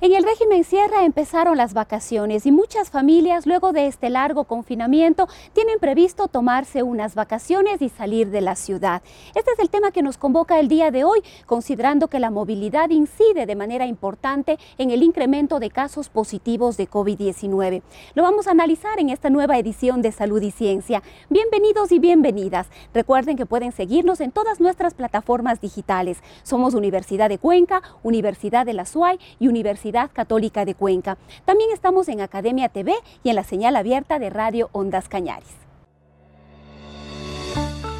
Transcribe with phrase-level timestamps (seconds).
[0.00, 5.26] En el régimen Sierra empezaron las vacaciones y muchas familias luego de este largo confinamiento
[5.54, 9.02] tienen previsto tomarse unas vacaciones y salir de la ciudad.
[9.34, 12.90] Este es el tema que nos convoca el día de hoy, considerando que la movilidad
[12.90, 17.82] incide de manera importante en el incremento de casos positivos de COVID-19.
[18.14, 21.02] Lo vamos a analizar en esta nueva edición de Salud y Ciencia.
[21.28, 22.68] Bienvenidos y bienvenidas.
[22.94, 26.18] Recuerden que pueden seguirnos en todas nuestras plataformas digitales.
[26.44, 31.16] Somos Universidad de Cuenca, Universidad de la SUAY y Universidad Católica de Cuenca.
[31.44, 35.56] También estamos en Academia TV y en la señal abierta de Radio Ondas Cañaris.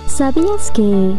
[0.07, 1.15] ¿Sabías que...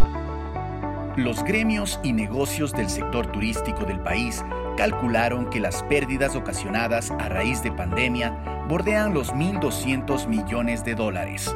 [1.16, 4.44] Los gremios y negocios del sector turístico del país
[4.78, 11.54] calcularon que las pérdidas ocasionadas a raíz de pandemia bordean los 1.200 millones de dólares.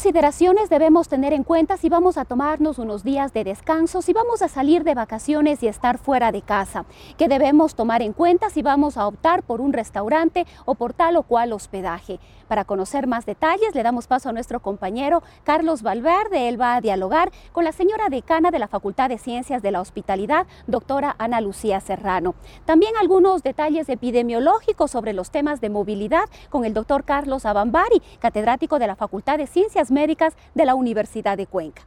[0.00, 4.40] Consideraciones debemos tener en cuenta si vamos a tomarnos unos días de descanso, si vamos
[4.40, 6.86] a salir de vacaciones y estar fuera de casa?
[7.18, 11.16] ¿Qué debemos tomar en cuenta si vamos a optar por un restaurante o por tal
[11.16, 12.18] o cual hospedaje?
[12.48, 16.48] Para conocer más detalles, le damos paso a nuestro compañero Carlos Valverde.
[16.48, 19.80] Él va a dialogar con la señora decana de la Facultad de Ciencias de la
[19.80, 22.34] Hospitalidad, doctora Ana Lucía Serrano.
[22.64, 28.80] También algunos detalles epidemiológicos sobre los temas de movilidad con el doctor Carlos Abambari, catedrático
[28.80, 31.86] de la Facultad de Ciencias Médicas de la Universidad de Cuenca.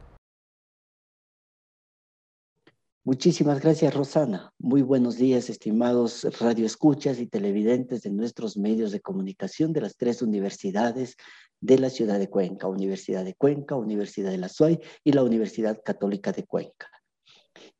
[3.06, 4.54] Muchísimas gracias, Rosana.
[4.58, 10.22] Muy buenos días, estimados radioescuchas y televidentes de nuestros medios de comunicación de las tres
[10.22, 11.16] universidades
[11.60, 15.82] de la ciudad de Cuenca, Universidad de Cuenca, Universidad de la SUAY y la Universidad
[15.84, 16.90] Católica de Cuenca.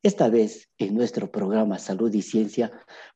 [0.03, 2.71] Esta vez, en nuestro programa Salud y Ciencia,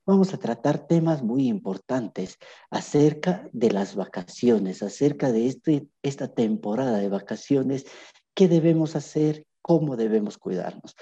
[0.05, 2.37] vamos a tratar temas muy importantes
[2.69, 7.85] acerca de las vacaciones, acerca de este, esta temporada de vacaciones,
[8.33, 10.95] qué debemos hacer, cómo debemos cuidarnos.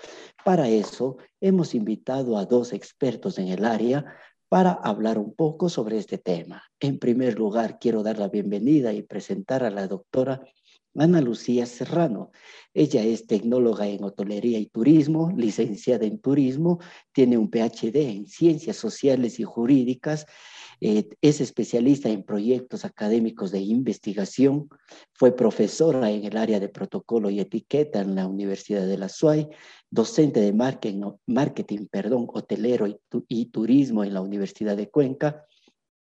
[0.44, 4.06] Para eso hemos invitado a dos expertos en el área
[4.50, 6.64] para hablar un poco sobre este tema.
[6.80, 10.42] En primer lugar, quiero dar la bienvenida y presentar a la doctora
[10.98, 12.32] Ana Lucía Serrano.
[12.74, 16.80] Ella es tecnóloga en hotelería y turismo, licenciada en turismo,
[17.12, 20.26] tiene un PhD en ciencias sociales y jurídicas
[20.80, 24.70] eh, es especialista en proyectos académicos de investigación,
[25.14, 29.48] fue profesora en el área de protocolo y etiqueta en la Universidad de la SUAY,
[29.90, 32.86] docente de marketing, marketing perdón, hotelero
[33.28, 35.48] y turismo en la Universidad de Cuenca,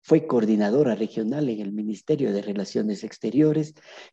[0.06, 3.72] fue coordinadora regional en el Ministerio de Relaciones Exteriores,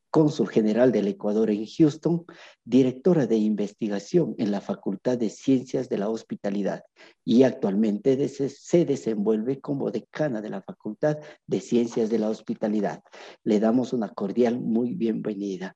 [0.09, 2.23] cónsul general del Ecuador en Houston,
[2.63, 6.85] directora de investigación en la Facultad de Ciencias de la Hospitalidad
[7.25, 13.03] y actualmente se desenvuelve como decana de la Facultad de Ciencias de la Hospitalidad.
[13.43, 15.75] Le damos una cordial muy bienvenida.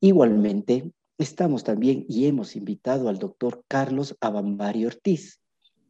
[0.00, 5.40] Igualmente, estamos también y hemos invitado al doctor Carlos Abambari Ortiz,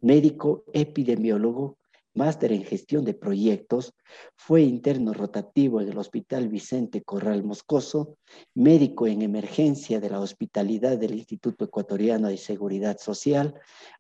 [0.00, 1.78] médico epidemiólogo
[2.16, 3.94] máster en gestión de proyectos,
[4.34, 8.16] fue interno rotativo en el Hospital Vicente Corral Moscoso,
[8.54, 13.54] médico en emergencia de la hospitalidad del Instituto Ecuatoriano de Seguridad Social,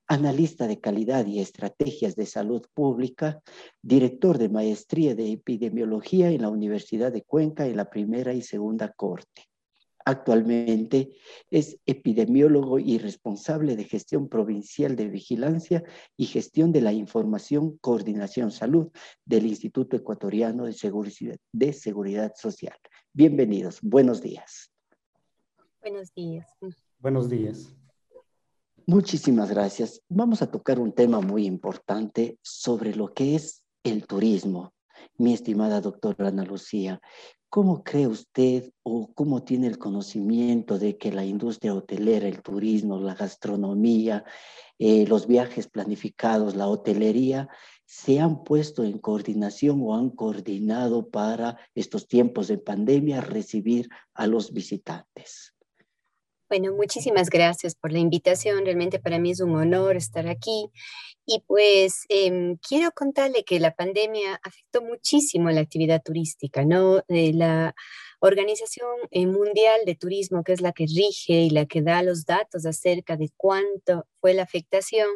[0.08, 3.40] analista de calidad y estrategias de salud pública,
[3.82, 8.92] director de maestría de epidemiología en la Universidad de Cuenca en la primera y segunda
[8.92, 9.48] corte.
[10.08, 11.10] Actualmente
[11.50, 15.82] es epidemiólogo y responsable de gestión provincial de vigilancia
[16.16, 18.92] y gestión de la información coordinación salud
[19.24, 22.76] del Instituto Ecuatoriano de Seguridad, de Seguridad Social.
[23.12, 24.70] Bienvenidos, buenos días.
[25.80, 26.46] Buenos días.
[27.00, 27.74] Buenos días.
[28.86, 30.02] Muchísimas gracias.
[30.08, 34.72] Vamos a tocar un tema muy importante sobre lo que es el turismo.
[35.18, 37.00] Mi estimada doctora Ana Lucía,
[37.56, 43.00] ¿Cómo cree usted o cómo tiene el conocimiento de que la industria hotelera, el turismo,
[43.00, 44.26] la gastronomía,
[44.78, 47.48] eh, los viajes planificados, la hotelería,
[47.86, 54.26] se han puesto en coordinación o han coordinado para estos tiempos de pandemia recibir a
[54.26, 55.55] los visitantes?
[56.48, 58.64] Bueno, muchísimas gracias por la invitación.
[58.64, 60.70] Realmente para mí es un honor estar aquí
[61.26, 67.02] Y pues em, quiero contarle que la pandemia afectó muchísimo la actividad turística, ¿no?
[67.08, 67.74] Eh, la
[68.20, 72.26] Organización eh, Mundial de Turismo, que es la que rige y la que da los
[72.26, 75.08] datos acerca de cuánto fue la afectación,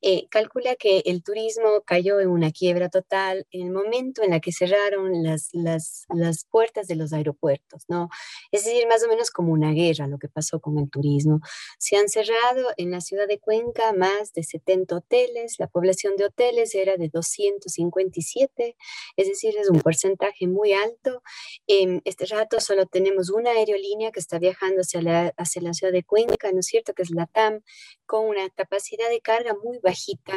[0.00, 4.40] eh, calcula que el turismo cayó en una quiebra total en el momento en la
[4.40, 8.08] que cerraron las, las, las puertas de los aeropuertos, ¿no?
[8.52, 11.40] Es decir, más o menos como una guerra lo que pasó con el turismo.
[11.78, 16.24] Se han cerrado en la ciudad de Cuenca más de 70 hoteles, la población de
[16.24, 18.74] hoteles era de 257,
[19.18, 21.22] es decir, es un porcentaje muy alto.
[21.66, 25.92] en este rato solo tenemos una aerolínea que está viajando hacia la, hacia la ciudad
[25.92, 26.94] de Cuenca, ¿no es cierto?
[26.94, 27.60] Que es la TAM,
[28.06, 30.34] con una capacidad de carga muy bajita.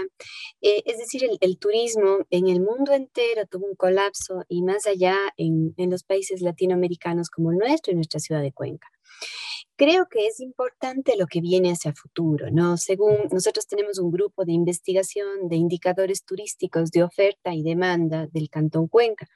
[0.62, 5.18] Eh, es decir, el, turismo en el mundo entero tuvo un colapso y más allá
[5.38, 8.88] en, en los países latinoamericanos como el nuestro y nuestra ciudad de Cuenca.
[9.76, 12.76] Creo que es importante lo que viene hacia futuro, ¿no?
[12.76, 18.50] Según nosotros tenemos un grupo de investigación de indicadores turísticos de oferta y demanda del
[18.50, 19.28] Cantón Cuenca.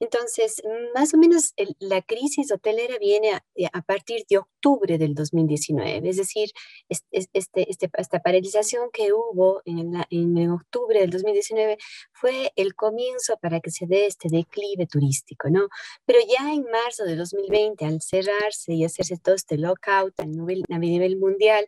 [0.00, 0.62] Entonces,
[0.94, 6.16] más o menos la crisis hotelera viene eh, a, partir de octubre del 2019, es
[6.16, 6.50] decir,
[6.88, 11.76] este, este, esta paralización que hubo en, en, octubre del 2019
[12.12, 15.68] fue el comienzo para que se dé este declive turístico, ¿no?
[16.06, 20.64] Pero ya en marzo de 2020, al cerrarse y hacerse todo este lockout a nivel,
[20.70, 21.66] a nivel mundial,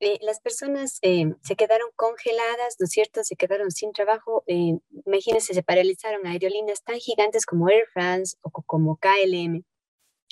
[0.00, 3.22] eh, las personas eh, se quedaron congeladas, ¿no es cierto?
[3.22, 4.44] Se quedaron sin trabajo.
[4.46, 9.64] Eh, imagínense, se paralizaron aerolíneas tan gigantes como Air France o como KLM.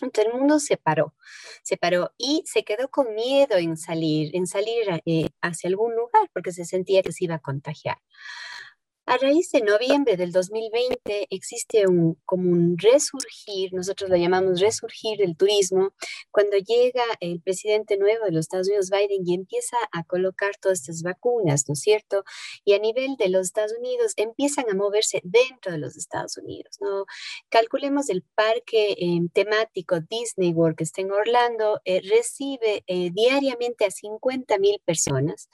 [0.01, 1.15] Entonces el mundo se paró,
[1.63, 4.85] se paró y se quedó con miedo en salir, en salir
[5.43, 7.99] hacia algún lugar porque se sentía que se iba a contagiar.
[9.11, 15.17] A raíz de noviembre del 2020 existe un, como un resurgir, nosotros lo llamamos resurgir
[15.17, 15.95] del turismo,
[16.31, 20.81] cuando llega el presidente nuevo de los Estados Unidos, Biden, y empieza a colocar todas
[20.81, 22.23] estas vacunas, ¿no es cierto?
[22.67, 26.77] Y a nivel de los Estados Unidos empiezan a moverse dentro de los Estados Unidos,
[26.83, 27.07] ¿no?
[27.49, 33.87] Calculemos el parque eh, temático Disney World que está en Orlando, eh, recibe eh, diariamente
[33.87, 35.49] a 50 mil personas.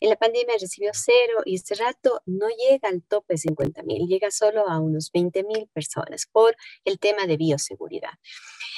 [0.00, 4.30] En la pandemia recibió cero y este rato no llega al tope 50 mil, llega
[4.30, 8.12] solo a unos 20 mil personas por el tema de bioseguridad.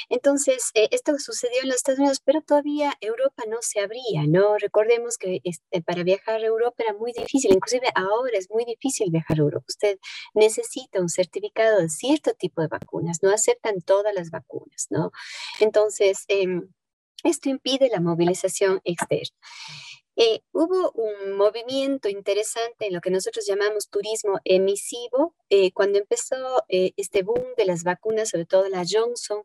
[0.08, 4.58] Entonces, eh, esto sucedió en los Estados Unidos, pero todavía Europa no se abría, ¿no?
[4.58, 9.10] Recordemos que este, para viajar a Europa era muy difícil, inclusive ahora es muy difícil
[9.10, 9.66] viajar a Europa.
[9.68, 9.98] Usted
[10.34, 15.12] necesita un certificado de cierto tipo de vacunas, no aceptan todas las vacunas, ¿no?
[15.60, 16.68] Entonces, em,
[17.24, 19.36] esto impide la movilización externa.
[20.14, 26.64] Eh, hubo un movimiento interesante en lo que nosotros llamamos turismo emisivo, eh, cuando empezó
[26.68, 29.42] eh, este boom de las vacunas, sobre todo la Johnson,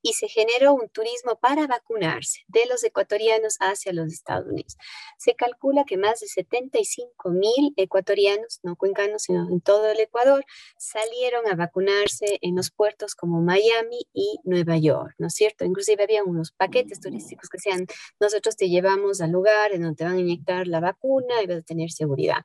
[0.00, 4.76] y se generó un turismo para vacunarse de los ecuatorianos hacia los Estados Unidos.
[5.18, 10.44] Se calcula que más de 75 mil ecuatorianos, no cuencanos, sino en todo el Ecuador,
[10.78, 15.64] salieron a vacunarse en los puertos como Miami y Nueva York, ¿no es cierto?
[15.66, 17.86] Inclusive había unos paquetes turísticos que decían,
[18.18, 21.62] nosotros te llevamos al lugar en donde van a inyectar la vacuna y vas a
[21.62, 22.42] tener seguridad.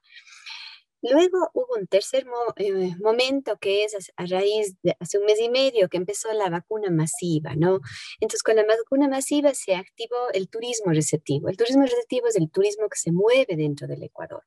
[1.04, 2.28] Luego hubo un tercer
[2.58, 6.50] eh, momento que es a, raíz de hace un mes y medio que empezó la
[6.50, 7.80] vacuna masiva, ¿no?
[8.20, 11.50] Entonces con la vacuna masiva se activó el turismo receptivo.
[11.50, 14.44] El turismo receptivo es el turismo que se mueve dentro del Ecuador,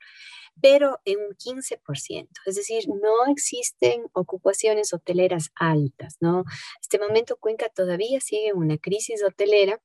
[0.61, 6.45] pero en un 15%, es decir, no existen ocupaciones hoteleras altas, ¿no?
[6.81, 9.81] Este momento Cuenca todavía sigue una crisis hotelera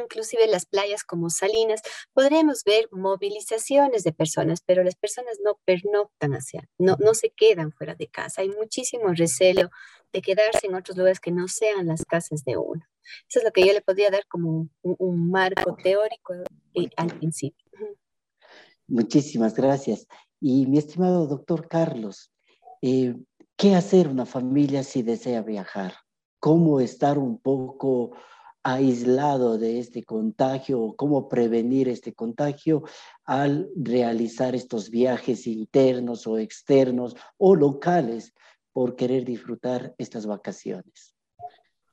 [0.00, 1.80] inclusive las playas como Salinas,
[2.12, 7.72] podremos ver movilizaciones de personas, pero las personas no pernoctan hacia, no, no se quedan
[7.72, 8.42] fuera de casa.
[8.42, 9.70] Hay muchísimo recelo
[10.12, 12.84] de quedarse en otros lugares que no sean las casas de uno.
[13.28, 16.34] Eso es lo que yo le podría dar como un, marco teórico
[16.74, 17.66] eh, al principio.
[18.86, 20.06] Muchísimas gracias.
[20.40, 22.32] Y mi estimado doctor Carlos,
[22.82, 23.14] eh,
[23.56, 25.94] ¿qué hacer una familia si desea viajar?
[26.38, 28.12] ¿Cómo estar un poco
[28.62, 32.82] aislado de este contagio cómo prevenir este contagio
[33.24, 38.34] al realizar estos viajes internos o externos o locales
[38.72, 41.14] por querer disfrutar estas vacaciones.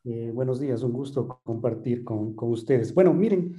[0.04, 2.94] Eh, buenos días, un gusto compartir con, con ustedes.
[2.94, 3.54] Bueno, miren,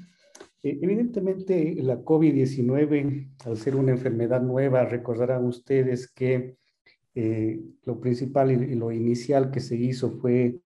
[0.63, 6.57] eh, evidentemente la COVID-19, al ser una enfermedad nueva, recordarán ustedes que
[7.15, 10.61] eh, lo principal y lo inicial que se hizo fue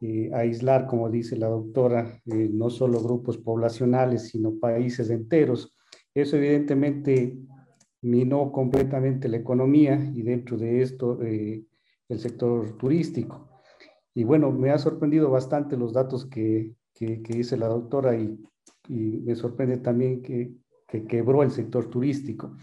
[0.00, 5.74] eh, aislar, como dice la doctora, eh, no solo grupos poblacionales, sino países enteros.
[6.14, 7.38] Eso evidentemente
[8.02, 11.64] minó completamente la economía y dentro de esto eh,
[12.08, 13.48] el sector turístico.
[14.14, 18.38] Y bueno, me ha sorprendido bastante los datos que, que, dice la doctora y,
[18.88, 20.52] y, me sorprende también que,
[20.86, 22.56] que quebró el sector turístico.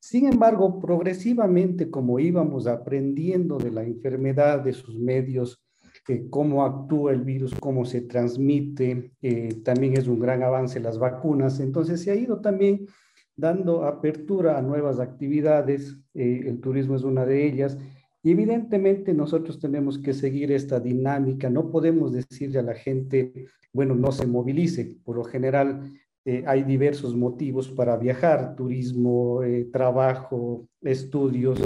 [0.00, 5.65] Sin embargo, progresivamente, como íbamos aprendiendo de la enfermedad, de sus medios,
[6.08, 10.98] eh, cómo actúa el virus, cómo se transmite, eh, también es un gran avance las
[10.98, 11.60] vacunas.
[11.60, 12.86] Entonces se ha ido también
[13.36, 17.78] dando apertura a nuevas actividades, eh, el turismo es una de ellas,
[18.22, 23.94] y evidentemente nosotros tenemos que seguir esta dinámica, no podemos decirle a la gente, bueno,
[23.94, 25.92] no se movilice, por lo general
[26.24, 31.60] eh, hay diversos motivos para viajar, turismo, eh, trabajo, estudios,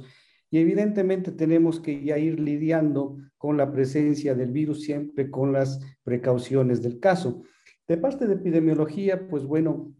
[0.50, 5.80] y evidentemente tenemos que ya ir lidiando con la presencia del virus siempre con las
[6.02, 7.42] precauciones del caso.
[7.86, 9.92] De parte de epidemiología, pues bueno,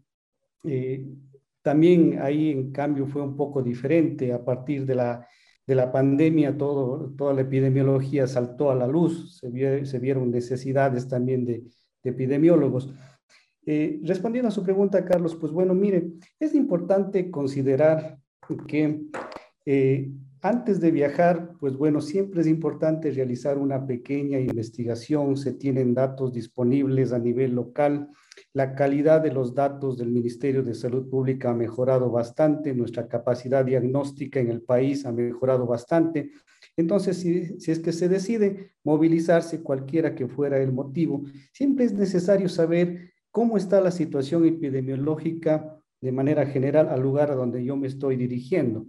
[0.63, 1.07] eh,
[1.61, 5.27] también ahí en cambio fue un poco diferente a partir de la,
[5.65, 11.07] de la pandemia, todo, toda la epidemiología saltó a la luz, se, se vieron necesidades
[11.07, 11.63] también de,
[12.03, 12.93] de epidemiólogos.
[13.65, 18.17] Eh, respondiendo a su pregunta, Carlos, pues bueno, mire, es importante considerar
[18.67, 19.01] que
[19.65, 25.93] eh, antes de viajar, pues bueno, siempre es importante realizar una pequeña investigación, se tienen
[25.93, 28.09] datos disponibles a nivel local,
[28.53, 33.63] la calidad de los datos del Ministerio de Salud Pública ha mejorado bastante, nuestra capacidad
[33.63, 36.31] diagnóstica en el país ha mejorado bastante.
[36.75, 42.49] Entonces, si, es que se decide movilizarse cualquiera que fuera el motivo, siempre es necesario
[42.49, 47.87] saber cómo está la situación epidemiológica de manera general al lugar a donde yo me
[47.87, 48.87] estoy dirigiendo.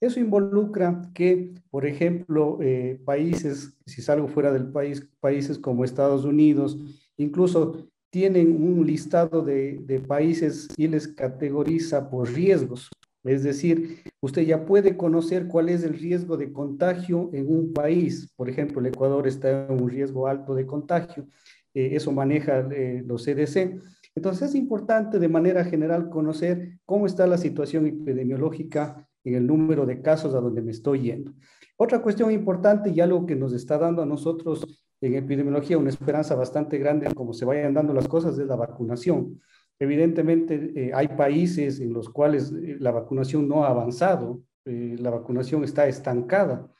[0.00, 6.24] Eso involucra que, por ejemplo, eh, países, si salgo fuera del país, países como Estados
[6.24, 6.78] Unidos,
[7.16, 12.88] incluso tienen un listado de, países y les categoriza por riesgos.
[13.22, 18.32] Es decir, usted ya puede conocer cuál es el riesgo de contagio en un país.
[18.34, 21.26] Por ejemplo, el Ecuador está en un riesgo alto de contagio
[21.74, 23.80] eh, eso maneja eh, los CDC.
[24.14, 29.86] Entonces es importante de manera general conocer cómo está la situación epidemiológica en el número
[29.86, 31.32] de casos a donde me estoy yendo.
[31.76, 34.66] Otra cuestión importante y algo que nos está dando a nosotros
[35.00, 38.56] en epidemiología una esperanza bastante grande en cómo se vayan dando las cosas es la
[38.56, 39.40] vacunación.
[39.78, 45.88] Evidentemente eh, hay países en los cuales la vacunación no ha avanzado, la vacunación está
[45.88, 46.70] estancada.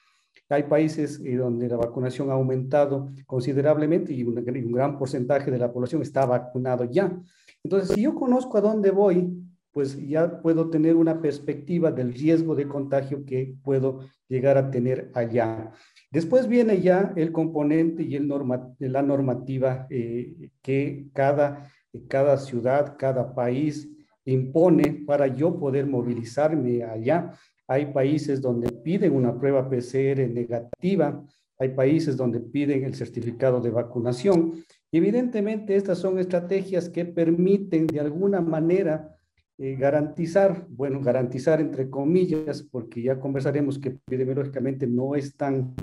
[0.49, 5.73] Hay países eh, donde la vacunación ha aumentado considerablemente y un, gran porcentaje de la
[5.73, 7.17] población está vacunado ya.
[7.63, 9.33] Entonces, si yo conozco a dónde voy,
[9.73, 15.11] pues ya puedo tener una perspectiva del riesgo de contagio que puedo llegar a tener
[15.15, 15.73] allá.
[16.11, 21.71] Después viene ya el componente y la normativa eh, que cada,
[22.09, 23.89] cada ciudad, cada país
[24.25, 27.33] impone para yo poder movilizarme allá.
[27.67, 31.25] Hay países donde piden una prueba PCR negativa,
[31.59, 34.65] hay países donde piden el certificado de vacunación.
[34.93, 39.20] evidentemente, estas son estrategias que permiten de alguna manera
[39.63, 45.75] eh, garantizar, bueno, garantizar entre comillas, porque ya conversaremos que epidemiológicamente no es tan,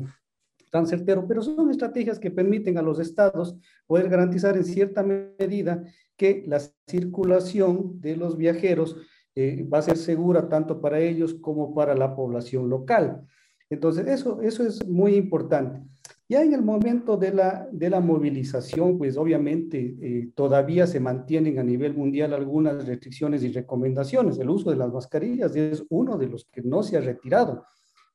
[0.72, 3.55] tan certero, pero son estrategias que permiten a los estados
[3.86, 5.84] poder garantizar en cierta medida
[6.15, 8.98] que la circulación de los viajeros
[9.36, 13.27] eh, va a ser segura tanto para ellos como para la población local.
[13.69, 15.84] Entonces, eso, eso es muy importante.
[16.29, 21.57] Ya en el momento de la, de la movilización, pues obviamente eh, todavía se mantienen
[21.57, 24.38] a nivel mundial algunas restricciones y recomendaciones.
[24.38, 27.65] El uso de las mascarillas es uno de los que no se ha retirado.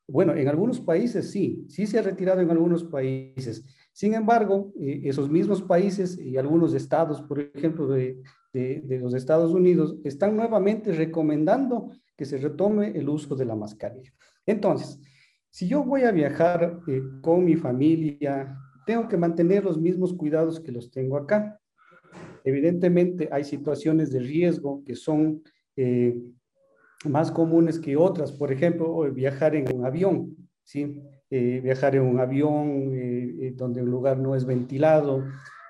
[0.06, 3.64] Bueno, en algunos países sí, sí se ha retirado en algunos países.
[3.92, 8.20] Sin embargo, eh, esos mismos países y algunos estados, por ejemplo, de,
[8.52, 14.12] de, los Estados Unidos están nuevamente recomendando que se retome el uso de la mascarilla.
[14.44, 15.00] Entonces,
[15.52, 18.56] si yo voy a viajar eh, con mi familia,
[18.86, 21.60] tengo que mantener los mismos cuidados que los tengo acá.
[22.42, 25.42] Evidentemente hay situaciones de riesgo que son
[25.76, 26.18] eh,
[27.04, 28.32] más comunes que otras.
[28.32, 31.00] Por ejemplo, viajar en un avión, ¿sí?
[31.30, 35.22] Eh, viajar en un avión donde un lugar no es ventilado,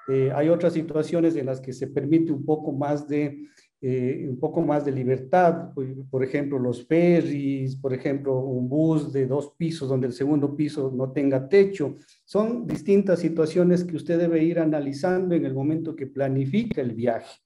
[0.08, 3.46] eh, hay otras situaciones en las que se permite un poco más de,
[3.84, 5.72] eh, un poco más de libertad,
[6.08, 10.92] por ejemplo, los ferries, por ejemplo, un bus de dos pisos donde el segundo piso
[10.94, 11.96] no tenga techo.
[12.24, 17.40] Son distintas situaciones que usted debe ir analizando en el momento que planifica el viaje.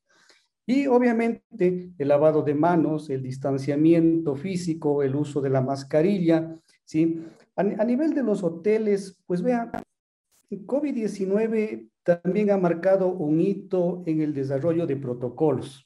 [0.66, 7.24] Y obviamente el lavado de manos, el distanciamiento físico, el uso de la mascarilla, ¿sí?
[7.56, 9.70] A, a nivel de los hoteles, pues vean,
[10.50, 15.85] COVID-19 también ha marcado un hito en el desarrollo de protocolos.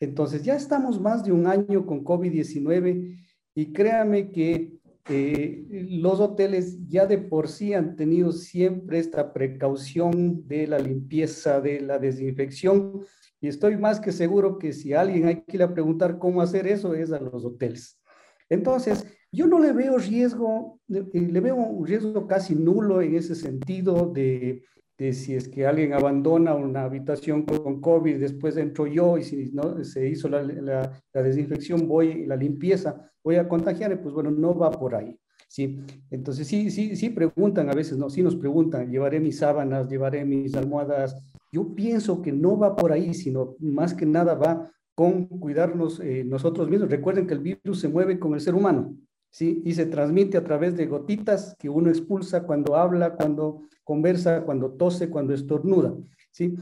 [0.00, 3.22] Entonces, ya estamos más de un año con COVID-19
[3.54, 10.46] y créame que eh, los hoteles ya de por sí han tenido siempre esta precaución
[10.46, 13.04] de la limpieza, de la desinfección.
[13.42, 16.66] Y estoy más que seguro que si alguien hay que ir a preguntar cómo hacer
[16.66, 18.00] eso es a los hoteles.
[18.48, 23.34] Entonces, yo no le veo riesgo, eh, le veo un riesgo casi nulo en ese
[23.34, 24.62] sentido de,
[25.00, 29.50] de si es que alguien abandona una habitación con COVID, después entro yo y si
[29.50, 34.30] no se hizo la, la, la desinfección, voy, la limpieza, voy a contagiar, pues bueno,
[34.30, 35.18] no va por ahí.
[35.48, 35.80] Sí,
[36.10, 40.26] entonces sí, sí, sí preguntan a veces, no, sí nos preguntan, llevaré mis sábanas, llevaré
[40.26, 41.16] mis almohadas.
[41.50, 46.24] Yo pienso que no va por ahí, sino más que nada va con cuidarnos eh,
[46.24, 46.90] nosotros mismos.
[46.90, 48.94] Recuerden que el virus se mueve con el ser humano,
[49.30, 49.62] ¿sí?
[49.64, 54.72] Y se transmite a través de gotitas que uno expulsa cuando habla, cuando conversa, cuando
[54.72, 55.94] tose, cuando estornuda,
[56.30, 56.54] ¿sí?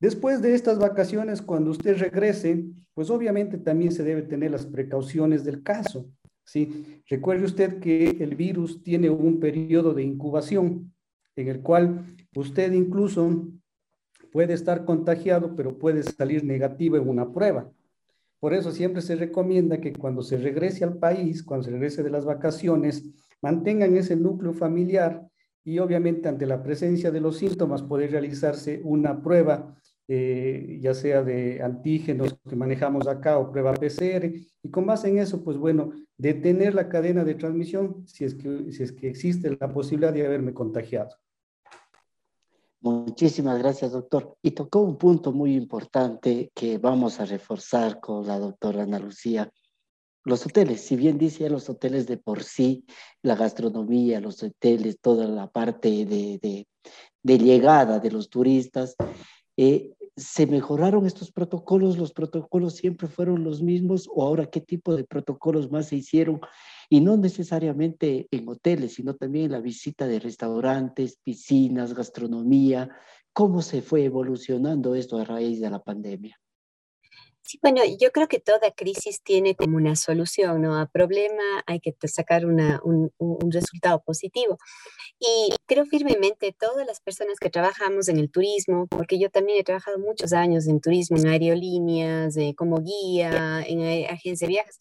[0.00, 2.64] Después de estas vacaciones, cuando usted regrese,
[2.94, 6.08] pues obviamente también se debe tener las precauciones del caso.
[6.42, 7.02] ¿sí?
[7.06, 10.94] Recuerde usted que el virus tiene un periodo de incubación
[11.36, 12.02] en el cual
[12.34, 13.46] usted incluso
[14.32, 17.70] puede estar contagiado, pero puede salir negativo en una prueba.
[18.40, 22.10] Por eso siempre se recomienda que cuando se regrese al país, cuando se regrese de
[22.10, 23.04] las vacaciones,
[23.40, 25.28] mantengan ese núcleo familiar
[25.62, 29.76] y obviamente ante la presencia de los síntomas puede realizarse una prueba
[30.12, 34.26] eh, ya sea de antígenos que manejamos acá o prueba PCR,
[34.60, 38.72] y con base en eso, pues bueno, detener la cadena de transmisión si es que,
[38.72, 41.10] si es que existe la posibilidad de haberme contagiado.
[42.82, 44.36] Muchísimas gracias, doctor.
[44.42, 49.52] Y tocó un punto muy importante que vamos a reforzar con la doctora Ana Lucía.
[50.24, 52.84] Los hoteles, si bien dice los hoteles de por sí,
[53.22, 56.66] la gastronomía, los hoteles, toda la parte de,
[57.22, 58.96] de, llegada de los turistas,
[59.56, 61.96] eh, ¿Se mejoraron estos protocolos?
[61.96, 64.06] ¿Los protocolos siempre fueron los mismos?
[64.12, 66.40] ¿O ahora qué tipo de protocolos más se hicieron?
[66.92, 72.90] Y no necesariamente en hoteles, sino también en la visita de restaurantes, piscinas, gastronomía.
[73.32, 76.36] ¿Cómo se fue evolucionando esto a raíz de la pandemia?
[77.42, 80.78] Sí, bueno, yo creo que toda crisis tiene como una solución, ¿no?
[80.78, 84.58] A problema hay que sacar una, un, un, resultado positivo.
[85.18, 89.64] Y creo firmemente todas las personas que trabajamos en el turismo, porque yo también he
[89.64, 94.78] trabajado muchos años en turismo, en aerolíneas, como guía, en eh, agencia de viajes,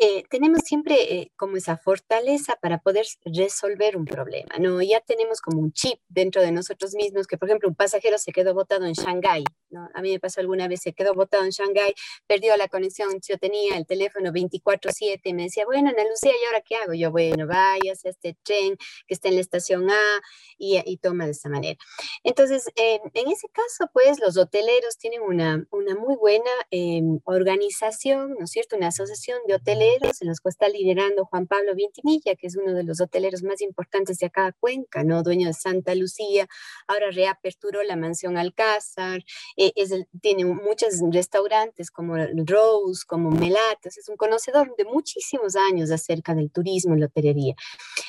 [0.00, 4.80] eh, tenemos siempre eh, como esa fortaleza para poder resolver un problema, ¿no?
[4.80, 8.30] Ya tenemos como un chip dentro de nosotros mismos que, por ejemplo, un pasajero se
[8.30, 9.88] quedó botado en Shanghái, ¿no?
[9.94, 11.94] A mí me pasó alguna vez, se quedó botado en Shanghái,
[12.28, 16.62] perdió la conexión, yo tenía el teléfono 24/7, me decía, bueno, Ana Lucía, ¿y ahora
[16.64, 16.94] qué hago?
[16.94, 18.76] Yo, bueno, vayas a este tren
[19.08, 20.22] que está en la estación A
[20.56, 21.78] y, y toma de esta manera.
[22.22, 28.44] Entonces, en ese caso, pues, los hoteleros tienen una, una muy buena em, organización, ¿no
[28.44, 28.76] es cierto?
[28.76, 29.87] Una asociación de hoteleros
[30.20, 33.60] en los que está liderando Juan Pablo Vintimilla, que es uno de los hoteleros más
[33.60, 35.22] importantes de acá Cuenca, ¿no?
[35.22, 36.48] Dueño de Santa Lucía,
[36.86, 39.24] ahora reaperturó la mansión Alcázar,
[39.56, 45.90] eh, es tiene muchos restaurantes como Rose, como Melatas, es un conocedor de muchísimos años
[45.90, 47.54] acerca del turismo y la hotelería.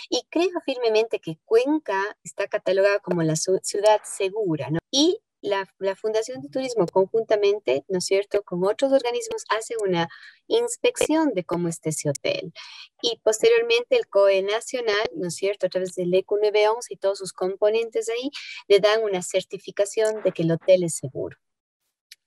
[0.10, 4.80] Y creo firmemente que Cuenca está catalogada como la ciudad segura, ¿no?
[4.92, 10.10] Y la, Fundación de Turismo conjuntamente, ¿no es cierto?, con otros organismos hace una
[10.48, 12.54] inspección de cómo está ese hotel.
[13.02, 17.20] Y posteriormente el COE Nacional, ¿no es cierto?, a través del ECU 911 y todos
[17.20, 18.32] sus componentes ahí,
[18.68, 21.38] le dan una certificación de que el hotel es seguro.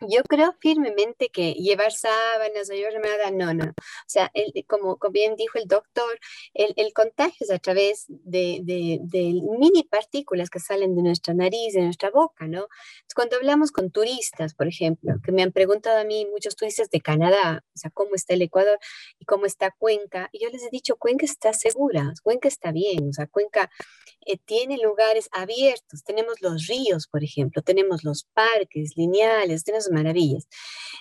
[0.08, 3.70] Yo creo firmemente que llevar sábanas o llevar nada, no, no.
[3.70, 6.18] O sea, el, como, como, bien dijo el doctor,
[6.54, 11.34] el, el contagio es a través de, de, de, mini partículas que salen de nuestra
[11.34, 12.66] nariz, de nuestra boca, ¿no?
[13.14, 17.00] cuando hablamos con turistas, por ejemplo, que me han preguntado a mí muchos turistas de
[17.00, 18.78] Canadá, o sea, cómo está el Ecuador
[19.18, 23.08] y cómo está Cuenca, y yo les he dicho, Cuenca está segura, Cuenca está bien,
[23.08, 23.70] o sea, Cuenca
[24.24, 30.48] eh, tiene lugares abiertos, tenemos los ríos, por ejemplo, tenemos los parques lineales, tenemos maravillas.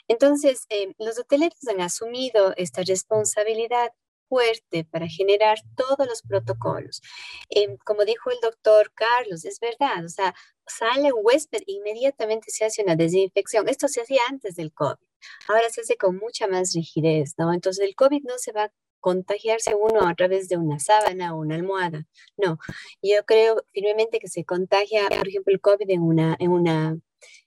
[0.08, 3.92] Entonces, eh, los hoteleros han asumido esta responsabilidad
[4.32, 7.02] fuerte para generar todos los protocolos.
[7.50, 10.34] Eh, como dijo el doctor Carlos, es verdad, o sea,
[10.66, 13.68] sale un huésped e inmediatamente se hace una desinfección.
[13.68, 15.06] Esto se hacía antes del COVID.
[15.50, 17.54] Ahora se hace con mucha más rigidez, ¿no?
[17.54, 21.40] Entonces el COVID no se va a contagiarse uno a través de una sábana o
[21.40, 22.06] una almohada.
[22.38, 22.58] No,
[23.02, 26.98] yo creo firmemente que se contagia, por ejemplo, el COVID en una, en una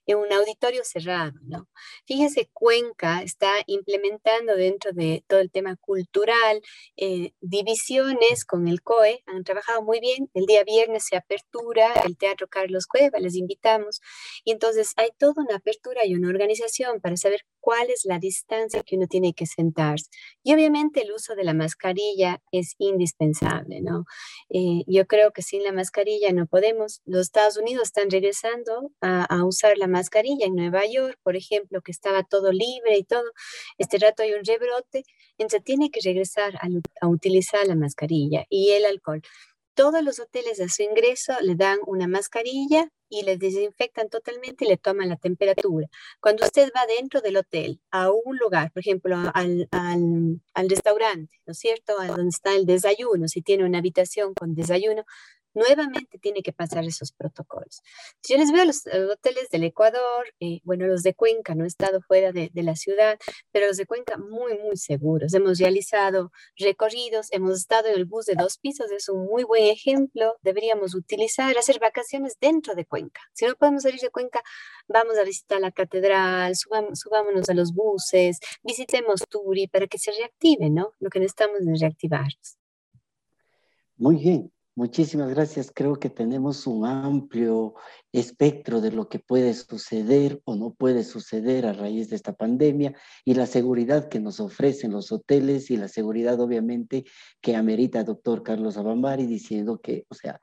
[0.06, 1.68] en un auditorio cerrado, ¿no?
[2.06, 6.60] Fíjense, Cuenca está implementando dentro de todo el tema cultural
[6.96, 12.16] eh, divisiones con el COE, han trabajado muy bien, el día viernes se apertura el
[12.16, 14.00] Teatro Carlos Cueva, les invitamos,
[14.44, 18.82] y entonces hay toda una apertura y una organización para saber cuál es la distancia
[18.82, 20.10] que uno tiene que sentarse.
[20.42, 24.04] Y obviamente el uso de la mascarilla es indispensable, ¿no?
[24.50, 27.00] Eh, yo creo que sin la mascarilla no podemos.
[27.06, 31.80] Los Estados Unidos están regresando a, a usar la mascarilla en Nueva York, por ejemplo,
[31.82, 33.28] que estaba todo libre y todo.
[33.78, 35.04] Este rato hay un rebrote
[35.38, 36.58] entonces tiene que regresar
[37.00, 39.22] a utilizar la mascarilla y el alcohol
[39.74, 44.68] todos los hoteles a su ingreso le dan una mascarilla y le desinfectan totalmente y
[44.68, 45.88] le toman la temperatura.
[46.20, 51.40] Cuando usted va dentro del hotel a un lugar, por ejemplo, al, al, al restaurante,
[51.46, 51.98] ¿no es cierto?
[52.00, 55.04] A donde está el desayuno, si tiene una habitación con desayuno,
[55.54, 57.82] nuevamente tiene que pasar esos protocolos.
[58.28, 62.00] Yo les veo los, hoteles del Ecuador, eh, bueno, los de Cuenca, no he estado
[62.02, 63.18] fuera de, la ciudad,
[63.52, 65.34] pero los de Cuenca muy, muy seguros.
[65.34, 69.64] Hemos realizado recorridos, hemos estado en el bus de dos pisos, es un muy buen
[69.64, 70.36] ejemplo.
[70.42, 73.20] Deberíamos utilizar, hacer vacaciones dentro de Cuenca.
[73.32, 74.42] Si no podemos salir de Cuenca,
[74.88, 80.70] vamos a visitar la catedral, subámonos a los buses, visitemos Turi para que se reactive,
[80.70, 80.92] ¿no?
[80.98, 82.58] Lo que necesitamos es reactivarnos.
[83.96, 85.70] Muy bien, Muchísimas gracias.
[85.72, 87.74] Creo que tenemos un amplio
[88.10, 92.92] espectro de lo que puede suceder o no puede suceder a raíz de esta pandemia
[93.24, 97.04] y la seguridad que nos ofrecen los hoteles y la seguridad obviamente
[97.40, 100.40] que amerita el doctor Carlos Abambari diciendo que, o sea,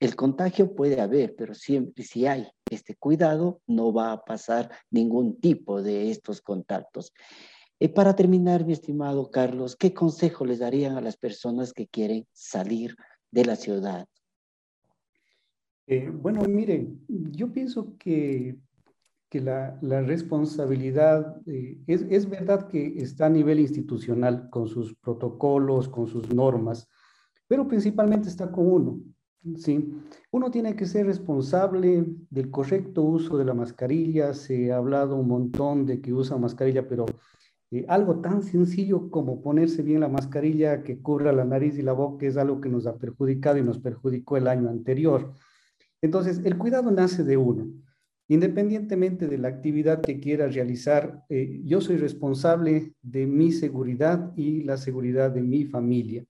[0.00, 5.38] el contagio puede haber, pero siempre si hay este cuidado no va a pasar ningún
[5.40, 7.12] tipo de estos contactos.
[7.78, 12.26] Y para terminar, mi estimado Carlos, ¿qué consejo les darían a las personas que quieren
[12.32, 12.96] salir
[13.34, 14.06] de la ciudad?
[15.86, 18.56] Eh, bueno, miren, yo pienso que,
[19.28, 24.94] que la, la, responsabilidad eh, es, es, verdad que está a nivel institucional con sus
[24.94, 26.88] protocolos, con sus normas,
[27.48, 29.00] pero principalmente está con uno.
[29.56, 29.92] ¿sí?
[30.30, 34.32] Uno tiene que ser responsable del correcto uso de la mascarilla.
[34.32, 37.04] Se ha hablado un montón de que usa mascarilla, pero
[37.74, 41.92] eh, algo tan sencillo como ponerse bien la mascarilla que cubra la nariz y la
[41.92, 45.32] boca es algo que nos ha perjudicado y nos perjudicó el año anterior.
[46.00, 47.66] Entonces, el cuidado nace de uno.
[48.28, 54.62] Independientemente de la actividad que quiera realizar, eh, yo soy responsable de mi seguridad y
[54.62, 56.24] la seguridad de mi familia.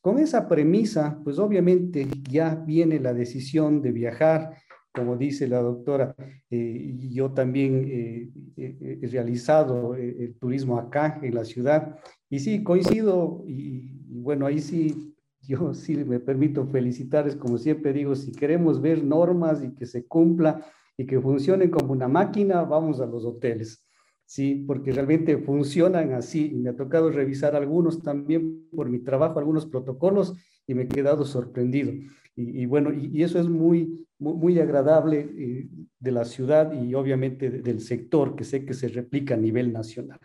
[0.00, 4.56] Con esa premisa, pues obviamente ya viene la decisión de viajar,
[4.92, 6.14] como dice la doctora,
[6.50, 11.98] eh, yo también eh, eh, he realizado el turismo acá en la ciudad
[12.28, 18.14] y sí, coincido y, bueno, ahí sí, yo sí me permito felicitarles, como siempre digo,
[18.14, 20.64] si queremos ver normas y que se cumpla
[20.96, 23.86] y que funcionen como una máquina, vamos a los hoteles.
[24.26, 29.40] Sí, porque realmente funcionan así y me ha tocado revisar algunos también por mi trabajo,
[29.40, 30.36] algunos protocolos
[30.68, 31.92] y me he quedado sorprendido.
[32.40, 37.80] Y, bueno, y, eso es muy, muy, agradable eh, de la ciudad y obviamente del
[37.80, 40.18] sector que sé que se replica a nivel nacional.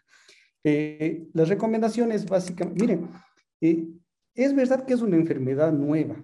[0.63, 3.09] Eh, las recomendaciones básicamente, miren,
[3.61, 3.87] eh,
[4.33, 6.23] es verdad que es una enfermedad nueva,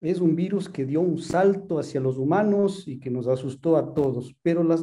[0.00, 3.94] es un virus que dio un salto hacia los humanos y que nos asustó a
[3.94, 4.82] todos, pero las,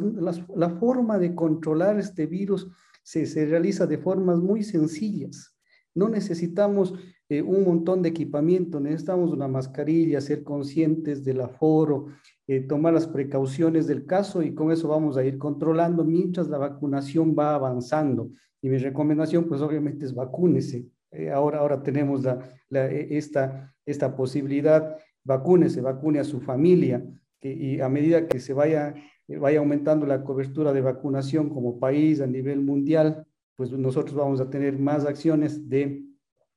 [0.55, 2.67] la forma de controlar este virus
[3.03, 5.52] se, se realiza de formas muy sencillas.
[5.95, 6.95] No necesitamos
[7.29, 12.07] eh, un montón de equipamiento, necesitamos una mascarilla, ser conscientes del aforo,
[12.47, 16.57] eh, tomar las precauciones del caso y con eso vamos a ir controlando mientras la
[16.57, 18.29] vacunación va avanzando.
[18.61, 20.85] Y mi recomendación, pues obviamente es vacúnese.
[21.11, 27.05] Eh, ahora, ahora tenemos la, esta, esta posibilidad, vacúnese, vacune a su familia
[27.41, 28.95] y a medida que se vaya,
[29.27, 34.49] vaya aumentando la cobertura de vacunación como país a nivel mundial, pues nosotros vamos a
[34.49, 36.03] tener más acciones de,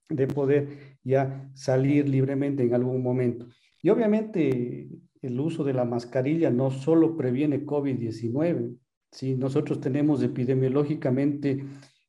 [0.08, 3.46] de poder ya salir libremente en algún momento.
[3.82, 4.88] Y obviamente
[5.22, 8.76] el uso de la mascarilla no solo previene COVID-19,
[9.10, 11.64] si nosotros tenemos epidemiológicamente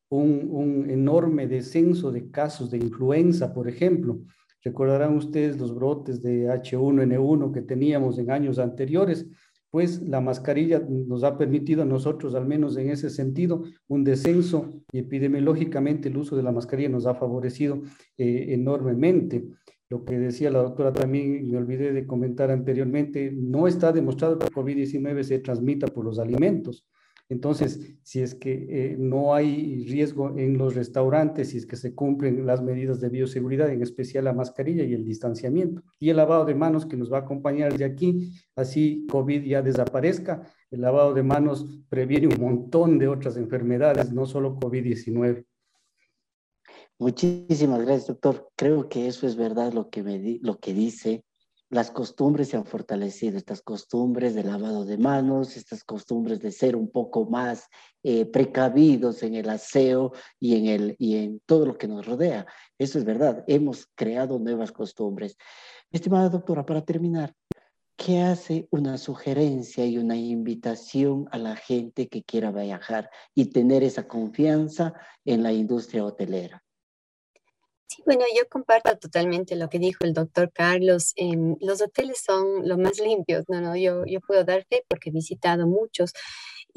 [0.10, 4.20] un, un, enorme descenso de casos de influenza, por ejemplo.
[4.64, 9.28] Recordarán ustedes los brotes de H1N1 que teníamos en años anteriores
[9.70, 14.82] pues la mascarilla nos ha permitido a nosotros, al menos en ese sentido, un descenso
[14.92, 17.82] y epidemiológicamente el uso de la mascarilla nos ha favorecido
[18.18, 19.46] eh, enormemente.
[19.90, 24.48] Lo que decía la doctora también, me olvidé de comentar anteriormente, no está demostrado que
[24.48, 26.86] COVID-19 se transmita por los alimentos.
[27.30, 31.94] Entonces, si es que eh, no hay riesgo en los restaurantes, si es que se
[31.94, 36.46] cumplen las medidas de bioseguridad, en especial la mascarilla y el distanciamiento, y el lavado
[36.46, 41.14] de manos que nos va a acompañar de aquí, así COVID ya desaparezca, el lavado
[41.14, 45.46] de manos previene un montón de otras enfermedades, no solo COVID-19.
[47.00, 48.50] Muchísimas gracias, doctor.
[48.56, 51.24] Creo que eso es verdad lo que, me lo que dice
[51.70, 56.76] las costumbres se han fortalecido, estas costumbres de lavado de manos, estas costumbres de ser
[56.76, 57.68] un poco más
[58.04, 62.46] eh, precavidos en el aseo y en, el, y en todo lo que nos rodea.
[62.78, 65.38] Eso es verdad, hemos creado nuevas costumbres.
[65.92, 67.34] Estimada doctora, para terminar,
[67.98, 73.84] ¿qué hace una sugerencia y una invitación a la gente que quiera viajar y tener
[73.84, 74.94] esa confianza
[75.26, 76.64] en la industria hotelera?
[77.90, 81.14] Sí, bueno, yo comparto totalmente lo que dijo el doctor Carlos.
[81.16, 85.10] Em, los hoteles son los más limpios, no, no, yo, yo puedo dar fe porque
[85.10, 86.12] he visitado muchos.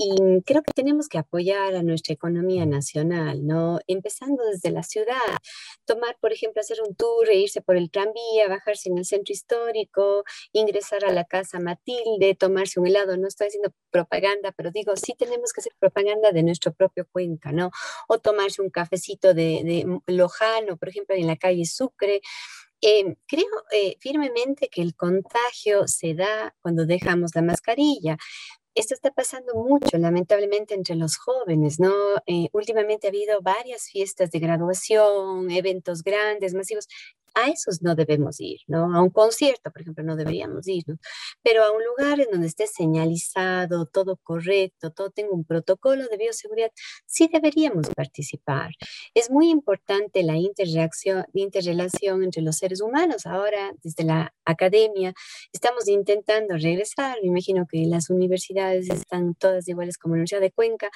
[0.03, 3.81] Y creo que tenemos que apoyar a nuestra economía nacional, ¿no?
[3.87, 5.37] Empezando desde la ciudad,
[5.85, 9.35] tomar, por ejemplo, hacer un tour, e irse por el tranvía, bajarse en el centro
[9.35, 13.19] histórico, ingresar a la casa Matilde, tomarse un helado.
[13.19, 17.53] No estoy haciendo propaganda, pero digo, sí tenemos que hacer propaganda de nuestro propio Cuenca,
[17.53, 17.71] ¿no?
[18.09, 22.23] O tomarse un cafecito de, de Lojano, por ejemplo, en la calle Sucre.
[22.83, 28.17] Em, creo eh, firmemente que el contagio se da cuando dejamos la mascarilla
[28.74, 31.92] esto está pasando mucho, lamentablemente, entre los jóvenes, ¿no?
[32.26, 36.87] Eh, últimamente ha habido varias fiestas de graduación, eventos grandes, masivos,
[37.35, 38.95] a esos no debemos ir, ¿no?
[38.95, 40.85] A un concierto, por ejemplo, no deberíamos ir.
[41.43, 46.16] Pero a un lugar en donde esté señalizado, todo correcto, todo tenga un protocolo de
[46.16, 46.71] bioseguridad,
[47.07, 48.71] sí deberíamos participar.
[49.14, 53.27] Es muy importante la interrelación entre los seres humanos.
[53.27, 55.14] Ahora, desde la academia,
[55.53, 57.19] estamos intentando regresar.
[57.23, 60.90] Me imagino que las universidades están todas iguales como la Universidad de Cuenca.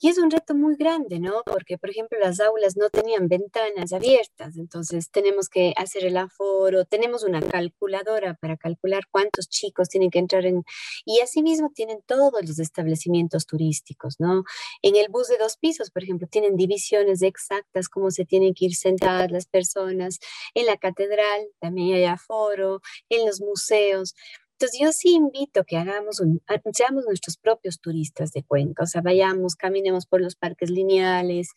[0.00, 1.42] Y es un reto muy grande, ¿no?
[1.44, 6.84] Porque, por ejemplo, las aulas no tenían ventanas abiertas, entonces tenemos que hacer el aforo,
[6.84, 10.64] tenemos una calculadora para calcular cuántos chicos tienen que entrar en...
[11.04, 14.44] Y asimismo tienen todos los establecimientos turísticos, ¿no?
[14.82, 18.66] En el bus de dos pisos, por ejemplo, tienen divisiones exactas, cómo se tienen que
[18.66, 20.20] ir sentadas las personas.
[20.54, 24.14] En la catedral también hay aforo, en los museos.
[24.60, 26.42] Entonces yo sí invito que hagamos un,
[26.72, 31.50] seamos nuestros propios turistas de Cuenca, o sea, vayamos, caminemos por los parques lineales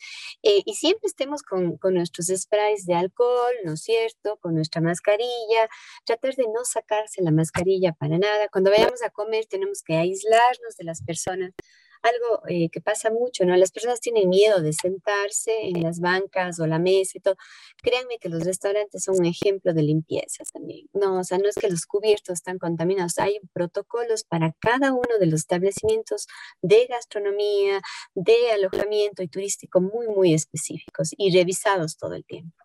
[0.43, 4.37] eh, y siempre estemos con, con, nuestros sprays de alcohol, ¿no es cierto?
[4.39, 5.67] Con nuestra mascarilla,
[6.05, 8.49] tratar de no sacarse la mascarilla para nada.
[8.49, 11.53] Cuando vayamos a comer tenemos que aislarnos de las personas
[12.01, 13.55] algo eh, que pasa mucho, ¿no?
[13.55, 17.35] Las personas tienen miedo de sentarse en las bancas o la mesa y todo.
[17.81, 20.87] Créanme que los restaurantes son un ejemplo de limpieza también.
[20.93, 25.17] No, o sea, no es que los cubiertos están contaminados, hay protocolos para cada uno
[25.19, 26.27] de los establecimientos
[26.61, 27.81] de gastronomía,
[28.15, 32.55] de alojamiento y turístico muy, muy específicos y revisados todo el tiempo.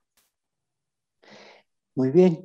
[1.94, 2.42] Muy bien,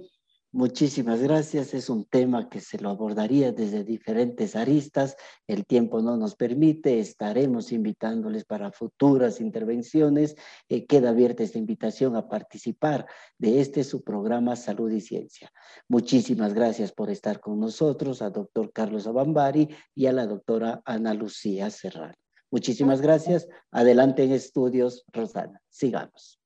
[0.53, 1.73] Muchísimas gracias.
[1.73, 5.15] Es un tema que se lo abordaría desde diferentes aristas.
[5.47, 6.99] El tiempo no nos permite.
[6.99, 10.35] Estaremos invitándoles para futuras intervenciones.
[10.67, 13.05] Eh, queda abierta esta invitación a participar
[13.37, 15.49] de este su programa Salud y Ciencia.
[15.87, 21.13] Muchísimas gracias por estar con nosotros, a doctor Carlos Abambari y a la doctora Ana
[21.13, 22.15] Lucía Serrano.
[22.51, 23.47] Muchísimas gracias.
[23.71, 25.61] Adelante en estudios, Rosana.
[25.69, 26.41] Sigamos.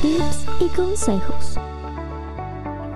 [0.00, 1.56] Tips y consejos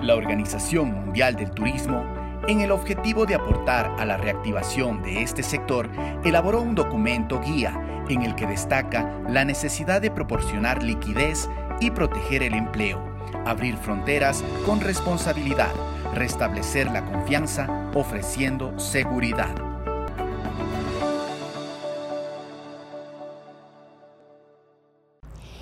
[0.01, 2.03] la Organización Mundial del Turismo,
[2.47, 5.89] en el objetivo de aportar a la reactivación de este sector,
[6.23, 12.43] elaboró un documento guía en el que destaca la necesidad de proporcionar liquidez y proteger
[12.43, 12.99] el empleo,
[13.45, 15.71] abrir fronteras con responsabilidad,
[16.15, 19.68] restablecer la confianza ofreciendo seguridad.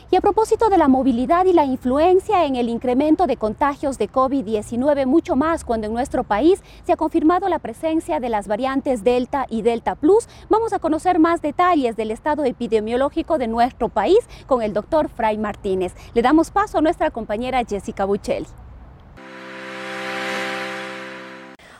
[0.10, 4.10] Y a propósito de la movilidad y la influencia en el incremento de contagios de
[4.10, 9.04] COVID-19, mucho más cuando en nuestro país se ha confirmado la presencia de las variantes
[9.04, 14.20] Delta y Delta Plus, vamos a conocer más detalles del estado epidemiológico de nuestro país
[14.46, 15.94] con el doctor Fray Martínez.
[16.14, 18.48] Le damos paso a nuestra compañera Jessica Buccelli.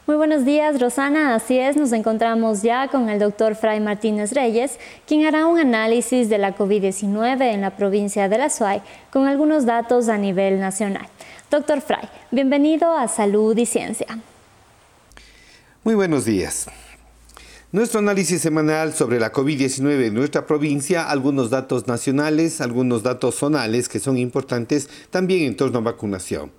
[0.08, 1.36] Muy buenos días, Rosana.
[1.36, 6.30] Así es, nos encontramos ya con el doctor Fray Martínez Reyes, quien hará un análisis
[6.30, 11.10] de la COVID-19 en la provincia de La Suay con algunos datos a nivel nacional.
[11.52, 14.08] Doctor Fray, bienvenido a Salud y Ciencia.
[15.84, 16.68] Muy buenos días.
[17.74, 23.90] Nuestro análisis semanal sobre la COVID-19 en nuestra provincia, algunos datos nacionales, algunos datos zonales
[23.90, 26.50] que son importantes también en torno a vacunación.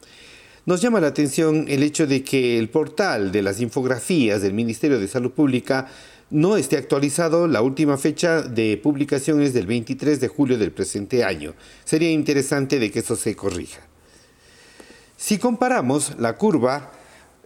[0.66, 4.98] Nos llama la atención el hecho de que el portal de las infografías del Ministerio
[4.98, 5.86] de Salud Pública
[6.30, 7.46] no esté actualizado.
[7.46, 11.54] La última fecha de publicación es del 23 de julio del presente año.
[11.84, 13.80] Sería interesante de que eso se corrija.
[15.16, 16.92] Si comparamos la curva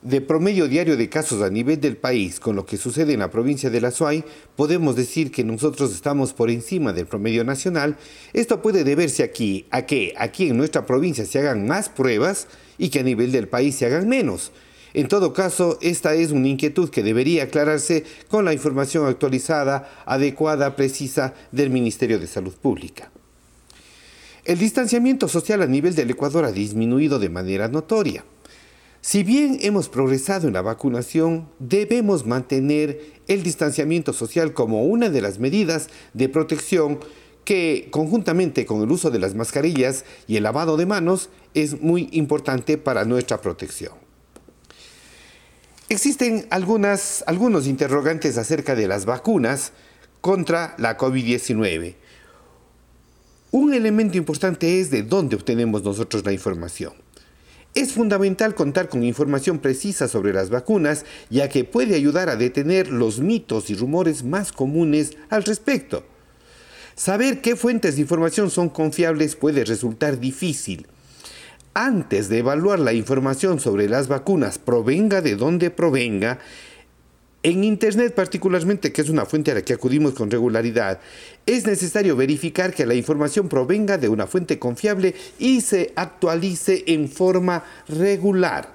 [0.02, 3.30] de promedio diario de casos a nivel del país con lo que sucede en la
[3.30, 4.24] provincia de La Suay,
[4.56, 7.96] podemos decir que nosotros estamos por encima del promedio nacional.
[8.32, 12.88] Esto puede deberse aquí a que aquí en nuestra provincia se hagan más pruebas y
[12.88, 14.52] que a nivel del país se hagan menos.
[14.94, 20.76] En todo caso, esta es una inquietud que debería aclararse con la información actualizada, adecuada,
[20.76, 23.10] precisa del Ministerio de Salud Pública.
[24.44, 28.24] El distanciamiento social a nivel del Ecuador ha disminuido de manera notoria.
[29.00, 35.20] Si bien hemos progresado en la vacunación, debemos mantener el distanciamiento social como una de
[35.20, 37.00] las medidas de protección
[37.44, 42.08] que conjuntamente con el uso de las mascarillas y el lavado de manos es muy
[42.12, 43.94] importante para nuestra protección.
[45.88, 49.72] Existen algunos interrogantes acerca de las vacunas
[50.20, 51.96] contra la COVID-19.
[53.50, 56.94] Un elemento importante es de dónde obtenemos nosotros la información.
[57.74, 62.88] Es fundamental contar con información precisa sobre las vacunas, ya que puede ayudar a detener
[62.88, 66.04] los mitos y rumores más comunes al respecto.
[66.94, 70.86] Saber qué fuentes de información son confiables puede resultar difícil.
[71.74, 76.38] Antes de evaluar la información sobre las vacunas, provenga de donde provenga,
[77.42, 81.00] en Internet particularmente, que es una fuente a la que acudimos con regularidad,
[81.46, 87.08] es necesario verificar que la información provenga de una fuente confiable y se actualice en
[87.08, 88.72] forma regular.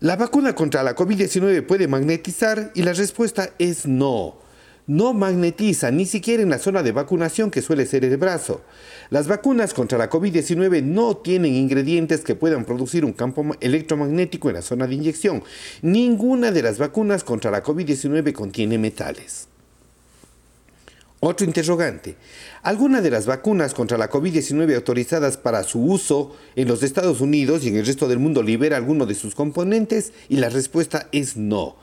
[0.00, 2.72] ¿La vacuna contra la COVID-19 puede magnetizar?
[2.74, 4.45] Y la respuesta es no
[4.86, 8.62] no magnetiza ni siquiera en la zona de vacunación que suele ser el brazo.
[9.10, 14.56] Las vacunas contra la COVID-19 no tienen ingredientes que puedan producir un campo electromagnético en
[14.56, 15.42] la zona de inyección.
[15.82, 19.48] Ninguna de las vacunas contra la COVID-19 contiene metales.
[21.18, 22.16] Otro interrogante.
[22.62, 27.64] ¿Alguna de las vacunas contra la COVID-19 autorizadas para su uso en los Estados Unidos
[27.64, 30.12] y en el resto del mundo libera alguno de sus componentes?
[30.28, 31.76] Y la respuesta es no.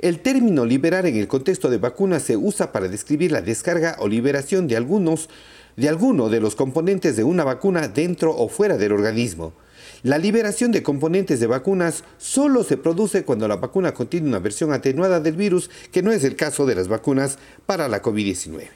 [0.00, 4.08] El término liberar en el contexto de vacunas se usa para describir la descarga o
[4.08, 5.28] liberación de algunos
[5.76, 9.52] de alguno de los componentes de una vacuna dentro o fuera del organismo.
[10.02, 14.72] La liberación de componentes de vacunas solo se produce cuando la vacuna contiene una versión
[14.72, 18.68] atenuada del virus, que no es el caso de las vacunas para la COVID-19.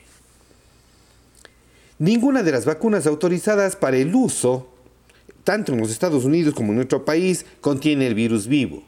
[1.99, 4.69] Ninguna de las vacunas autorizadas para el uso,
[5.45, 8.83] tanto en los Estados Unidos como en nuestro país, contiene el virus vivo.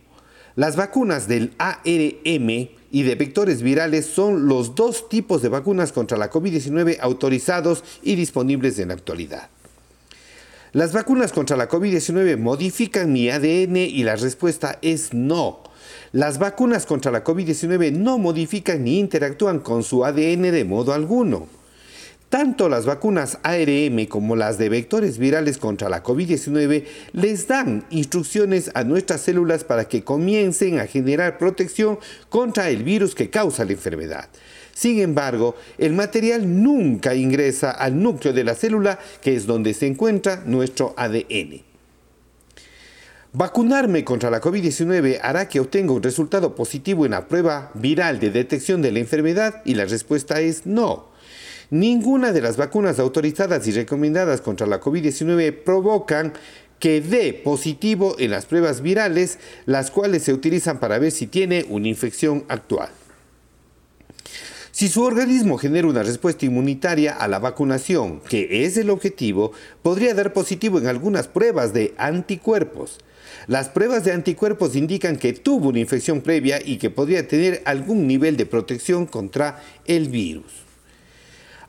[0.54, 6.18] Las vacunas del ARM y de vectores virales son los dos tipos de vacunas contra
[6.18, 9.48] la COVID-19 autorizados y disponibles en la actualidad.
[10.72, 15.62] Las vacunas contra la COVID-19 modifican mi ADN y la respuesta es no.
[16.12, 21.46] Las vacunas contra la COVID-19 no modifican ni interactúan con su ADN de modo alguno.
[22.32, 28.70] Tanto las vacunas ARM como las de vectores virales contra la COVID-19 les dan instrucciones
[28.72, 31.98] a nuestras células para que comiencen a generar protección
[32.30, 34.30] contra el virus que causa la enfermedad.
[34.72, 39.86] Sin embargo, el material nunca ingresa al núcleo de la célula, que es donde se
[39.86, 41.60] encuentra nuestro ADN.
[43.34, 48.30] Vacunarme contra la COVID-19 hará que obtenga un resultado positivo en la prueba viral de
[48.30, 51.11] detección de la enfermedad y la respuesta es no.
[51.72, 56.34] Ninguna de las vacunas autorizadas y recomendadas contra la COVID-19 provocan
[56.78, 61.64] que dé positivo en las pruebas virales, las cuales se utilizan para ver si tiene
[61.70, 62.90] una infección actual.
[64.70, 70.12] Si su organismo genera una respuesta inmunitaria a la vacunación, que es el objetivo, podría
[70.12, 72.98] dar positivo en algunas pruebas de anticuerpos.
[73.46, 78.06] Las pruebas de anticuerpos indican que tuvo una infección previa y que podría tener algún
[78.06, 80.71] nivel de protección contra el virus.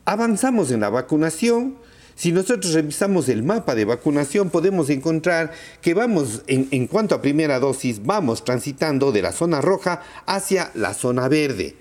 [0.05, 1.77] Avanzamos en la vacunación.
[2.15, 7.59] Si nosotros revisamos el mapa de vacunación, podemos encontrar que vamos, en, cuanto a primera
[7.59, 11.75] dosis, vamos transitando de la zona roja hacia la zona verde.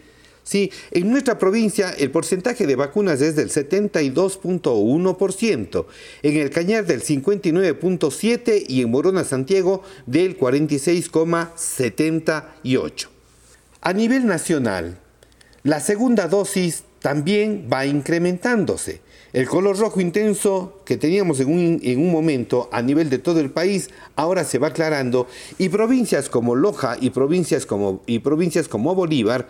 [0.45, 5.87] Sí, en nuestra provincia el porcentaje de vacunas es del 72.1%,
[6.23, 13.09] en el Cañar del 59.7% y en Morona Santiago del 46.78%.
[13.85, 14.99] A nivel nacional,
[15.63, 19.03] la segunda dosis también va incrementándose.
[19.33, 23.41] El color rojo intenso que teníamos en un, en un, momento a nivel de todo
[23.41, 25.27] el país ahora se va aclarando
[25.59, 29.49] y provincias como Loja y provincias como, y provincias como Bolívar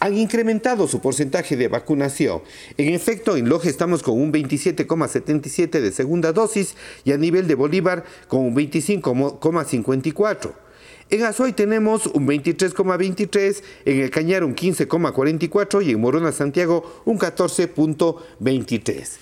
[0.00, 2.42] han incrementado su porcentaje de vacunación.
[2.76, 7.54] En efecto, en Loja estamos con un 27,77 de segunda dosis y a nivel de
[7.54, 10.63] Bolívar con un 25,54.
[11.10, 17.18] En Azuay tenemos un 23,23, en el Cañar un 15,44 y en Morona Santiago un
[17.18, 19.18] 14,23.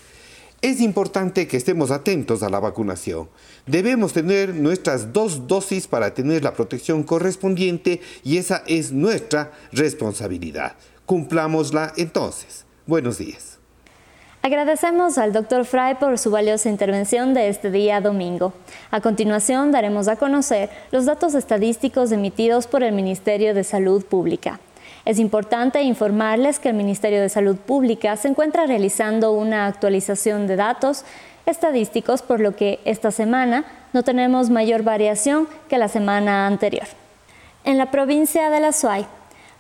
[0.63, 3.29] Es importante que estemos atentos a la vacunación.
[3.67, 10.77] Debemos tener nuestras dos dosis para tener la protección correspondiente y esa es nuestra responsabilidad.
[11.05, 12.65] Cumplámosla entonces.
[12.87, 13.52] Buenos días.
[14.45, 15.65] Agradecemos al Dr.
[15.65, 18.53] Fry por su valiosa intervención de este día domingo.
[18.91, 24.59] A continuación daremos a conocer los datos estadísticos emitidos por el Ministerio de Salud Pública.
[25.05, 30.57] Es importante informarles que el Ministerio de Salud Pública se encuentra realizando una actualización de
[30.57, 31.05] datos
[31.47, 36.89] estadísticos, por lo que esta semana no tenemos mayor variación que la semana anterior.
[37.63, 39.07] En la provincia de La Suay,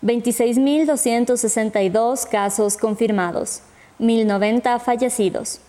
[0.02, 3.62] 26.262 casos confirmados,
[4.00, 5.60] 1.090 fallecidos.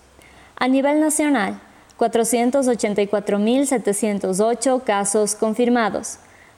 [0.56, 1.60] A nivel nacional,
[1.98, 6.18] 484.708 casos confirmados,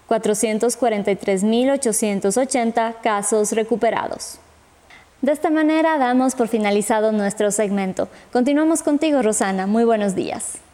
[0.10, 4.40] 443.880 casos recuperados.
[5.22, 8.08] De esta manera damos por finalizado nuestro segmento.
[8.32, 9.66] Continuamos contigo, Rosana.
[9.66, 10.65] Muy buenos días.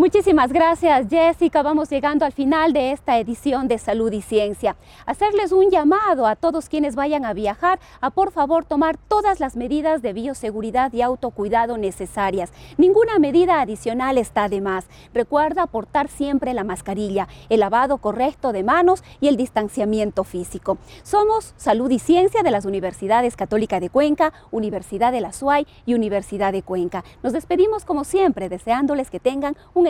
[0.00, 1.60] Muchísimas gracias Jessica.
[1.62, 4.76] Vamos llegando al final de esta edición de Salud y Ciencia.
[5.04, 9.56] Hacerles un llamado a todos quienes vayan a viajar a por favor tomar todas las
[9.56, 12.50] medidas de bioseguridad y autocuidado necesarias.
[12.78, 14.86] Ninguna medida adicional está de más.
[15.12, 20.78] Recuerda portar siempre la mascarilla, el lavado correcto de manos y el distanciamiento físico.
[21.02, 25.92] Somos Salud y Ciencia de las Universidades Católica de Cuenca, Universidad de la SUAY y
[25.92, 27.04] Universidad de Cuenca.
[27.22, 29.89] Nos despedimos como siempre deseándoles que tengan un